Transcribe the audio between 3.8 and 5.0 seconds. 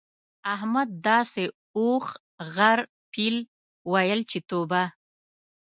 ويل چې توبه!